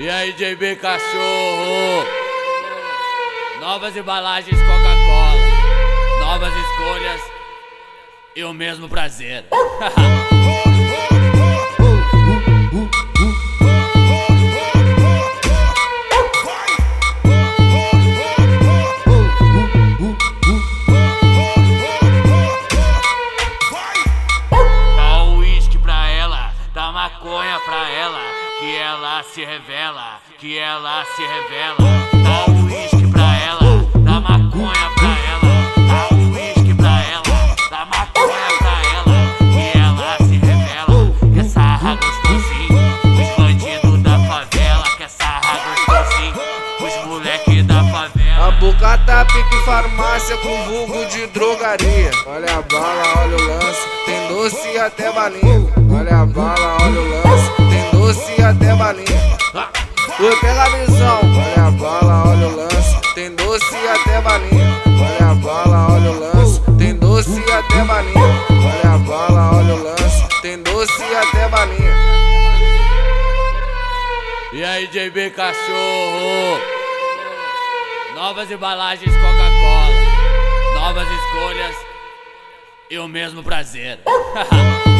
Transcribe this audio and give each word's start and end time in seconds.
E 0.00 0.08
aí, 0.08 0.32
JB 0.32 0.76
Cachorro? 0.76 2.06
Novas 3.60 3.94
embalagens 3.94 4.58
Coca-Cola, 4.58 5.42
novas 6.20 6.54
escolhas 6.56 7.20
e 8.34 8.42
o 8.42 8.54
mesmo 8.54 8.88
prazer. 8.88 9.44
Dá 24.96 25.24
o 25.24 25.40
uísque 25.40 25.76
pra 25.76 26.08
ela, 26.08 26.54
dá 26.72 26.90
maconha 26.90 27.60
pra 27.66 27.90
ela, 27.90 28.49
que 28.60 28.76
ela 28.76 29.22
se 29.22 29.42
revela, 29.42 30.20
que 30.38 30.58
ela 30.58 31.02
se 31.16 31.22
revela. 31.22 31.78
Dá 32.22 32.44
o 32.46 32.66
uísque 32.66 33.10
pra 33.10 33.34
ela, 33.38 33.88
dá 33.94 34.20
maconha 34.20 34.90
pra 34.96 35.16
ela, 35.32 35.54
dá 35.88 36.14
o 36.14 36.16
uísque 36.34 36.74
pra 36.74 37.02
ela, 37.04 37.56
dá 37.70 37.86
maconha 37.86 38.50
pra 38.58 38.76
ela, 38.92 39.18
que 39.50 39.78
ela 39.78 40.16
se 40.18 40.36
revela. 40.36 41.10
Quer 41.34 41.44
sarra 41.44 41.96
gostosinho, 41.96 42.78
os 43.18 43.36
bandidos 43.38 44.02
da 44.02 44.18
favela, 44.28 44.84
quer 44.98 45.08
sarra 45.08 45.58
gostosinho, 45.64 46.34
os 46.80 47.06
moleque 47.06 47.62
da 47.62 47.82
favela. 47.84 48.46
A 48.46 48.50
boca 48.50 48.98
tá 49.06 49.24
pique 49.24 49.64
farmácia 49.64 50.36
com 50.36 50.64
vulgo 50.64 51.06
de 51.06 51.26
drogaria. 51.28 52.10
Olha 52.26 52.58
a 52.58 52.62
bala, 52.62 53.22
olha 53.22 53.36
o 53.36 53.42
lance, 53.42 53.88
tem 54.04 54.28
doce 54.28 54.78
até 54.78 55.10
balinha. 55.12 55.66
Olha 55.98 56.20
a 56.20 56.26
bala, 56.26 56.76
olha 56.82 57.00
o 57.00 57.08
lance, 57.08 57.29
pega 60.40 60.62
a 60.62 60.68
visão. 60.70 61.20
Olha 61.22 61.66
a 61.66 61.70
bala, 61.70 62.30
olha 62.30 62.48
o 62.48 62.56
lance, 62.56 63.14
tem 63.14 63.34
doce 63.34 63.76
até 63.88 64.20
balinha. 64.20 64.82
Olha 64.86 65.30
a 65.30 65.34
bala, 65.34 65.92
olha 65.92 66.10
o 66.10 66.18
lance, 66.18 66.60
tem 66.78 66.96
doce 66.96 67.42
até 67.52 67.84
balinha. 67.84 68.46
Olha 68.50 68.94
a 68.94 68.98
bala, 68.98 69.56
olha 69.56 69.74
o 69.74 69.82
lance, 69.82 70.40
tem 70.42 70.62
doce 70.62 71.02
até 71.02 71.48
balinha. 71.48 71.94
E 74.52 74.64
aí, 74.64 74.86
JB 74.88 75.30
Cachorro? 75.30 76.60
Novas 78.14 78.50
embalagens 78.50 79.14
Coca-Cola, 79.16 79.94
novas 80.74 81.08
escolhas 81.08 81.76
e 82.90 82.98
o 82.98 83.08
mesmo 83.08 83.42
prazer. 83.42 84.00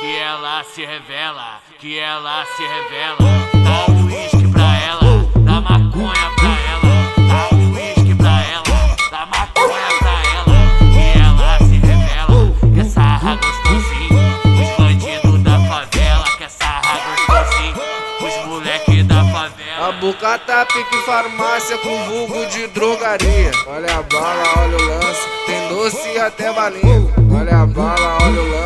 que 0.00 0.16
ela 0.16 0.64
se 0.64 0.80
revela, 0.86 1.60
que 1.78 1.98
ela 1.98 2.46
se 2.56 2.62
revela. 2.62 3.18
Dá 3.52 3.92
o 3.92 4.06
uísque 4.06 4.50
pra 4.50 4.78
ela, 4.78 5.28
dá 5.44 5.60
maconha 5.60 6.30
pra 6.36 6.56
ela, 6.72 7.12
dá 7.28 7.54
o 7.54 7.74
uísque 7.74 8.14
pra 8.14 8.42
ela, 8.42 8.96
dá 9.10 9.26
maconha 9.26 9.98
pra 9.98 10.16
ela, 10.36 10.56
que 10.90 11.18
ela 11.18 11.58
se 11.58 11.76
revela. 11.76 12.74
Quer 12.74 12.84
sarra 12.86 13.36
gostosinho, 13.36 14.18
os 14.62 14.76
bandidos 14.78 15.42
da 15.42 15.60
favela, 15.68 16.24
quer 16.38 16.50
sarra 16.50 16.98
gostosinho, 17.04 17.76
os 18.22 18.46
moleque 18.46 19.02
da 19.02 19.22
favela. 19.26 19.88
A 19.88 19.92
boca 19.92 20.38
tá 20.38 20.66
farmácia 21.04 21.78
com 21.78 22.04
vulgo 22.04 22.46
de 22.46 22.66
drogaria. 22.68 23.52
Olha 23.66 23.98
a 23.98 24.02
bala, 24.02 24.44
olha 24.58 24.76
o 24.76 24.82
lance, 24.82 25.28
tem 25.46 25.68
doce 25.68 26.08
e 26.14 26.18
até 26.18 26.52
balinha. 26.52 27.14
Olha 27.38 27.62
a 27.62 27.66
bala, 27.66 28.18
olha 28.22 28.40
o 28.40 28.50
lance, 28.50 28.65